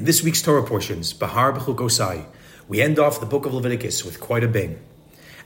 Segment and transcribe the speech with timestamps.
[0.00, 2.26] this week's Torah portions, Behar Bechukosai,
[2.68, 4.78] we end off the book of Leviticus with quite a bang.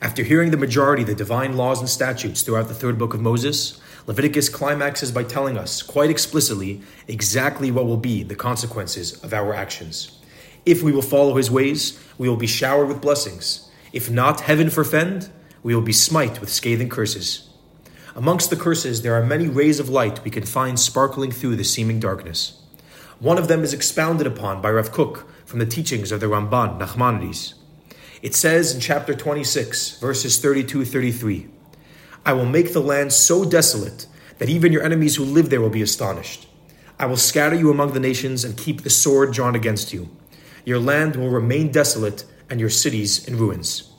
[0.00, 3.20] After hearing the majority of the divine laws and statutes throughout the third book of
[3.20, 9.32] Moses, Leviticus climaxes by telling us quite explicitly exactly what will be the consequences of
[9.32, 10.18] our actions.
[10.66, 13.70] If we will follow his ways, we will be showered with blessings.
[13.92, 15.30] If not, heaven forfend,
[15.62, 17.48] we will be smite with scathing curses.
[18.14, 21.64] Amongst the curses, there are many rays of light we can find sparkling through the
[21.64, 22.61] seeming darkness.
[23.22, 26.80] One of them is expounded upon by Rav Kook from the teachings of the Ramban,
[26.80, 27.54] Nachmanides.
[28.20, 31.46] It says in chapter 26, verses 32 33,
[32.26, 35.70] I will make the land so desolate that even your enemies who live there will
[35.70, 36.48] be astonished.
[36.98, 40.10] I will scatter you among the nations and keep the sword drawn against you.
[40.64, 43.92] Your land will remain desolate and your cities in ruins.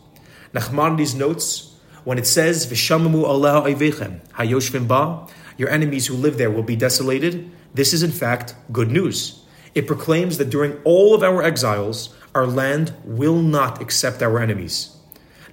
[0.53, 6.61] Nachmanides notes, when it says, V'shamamu aleha hayoshvim ba, your enemies who live there will
[6.61, 9.43] be desolated, this is in fact good news.
[9.75, 14.95] It proclaims that during all of our exiles, our land will not accept our enemies.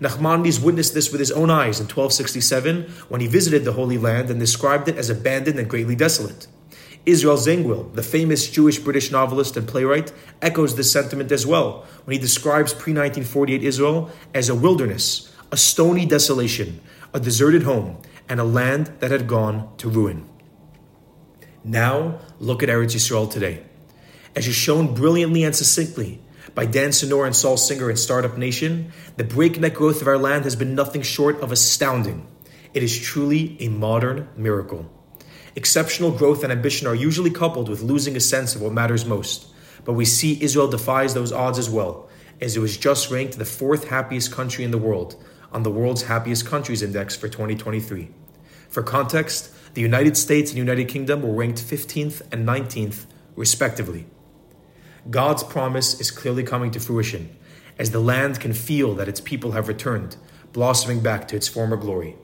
[0.01, 4.31] Nachmanides witnessed this with his own eyes in 1267 when he visited the Holy Land
[4.31, 6.47] and described it as abandoned and greatly desolate.
[7.07, 10.13] Israel Zangwill, the famous Jewish British novelist and playwright,
[10.43, 15.57] echoes this sentiment as well when he describes pre 1948 Israel as a wilderness, a
[15.57, 16.81] stony desolation,
[17.15, 20.29] a deserted home, and a land that had gone to ruin.
[21.63, 23.63] Now, look at Eretz Yisrael today.
[24.35, 26.21] As is shown brilliantly and succinctly
[26.55, 30.45] by Dan Senor and Saul Singer in Startup Nation, the breakneck growth of our land
[30.45, 32.27] has been nothing short of astounding.
[32.73, 34.91] It is truly a modern miracle.
[35.55, 39.47] Exceptional growth and ambition are usually coupled with losing a sense of what matters most,
[39.85, 42.09] but we see Israel defies those odds as well,
[42.41, 46.03] as it was just ranked the fourth happiest country in the world on the World's
[46.03, 48.09] Happiest Countries Index for 2023.
[48.71, 54.07] For context, the United States and United Kingdom were ranked 15th and 19th, respectively.
[55.11, 57.37] God's promise is clearly coming to fruition
[57.79, 60.17] as the land can feel that its people have returned,
[60.53, 62.15] blossoming back to its former glory.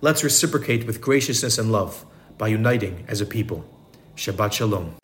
[0.00, 2.04] Let's reciprocate with graciousness and love
[2.38, 3.64] by uniting as a people.
[4.14, 4.94] Shabbat Shalom.